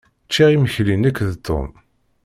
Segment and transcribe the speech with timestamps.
[0.27, 1.69] Ččiɣ imekli nekk d Tom.